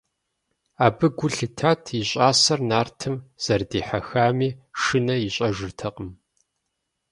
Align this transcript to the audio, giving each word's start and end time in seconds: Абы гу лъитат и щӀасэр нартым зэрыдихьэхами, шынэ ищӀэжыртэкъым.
Абы 0.85 1.07
гу 1.17 1.27
лъитат 1.35 1.81
и 1.99 2.01
щӀасэр 2.09 2.59
нартым 2.69 3.15
зэрыдихьэхами, 3.43 4.49
шынэ 4.81 5.15
ищӀэжыртэкъым. 5.27 6.09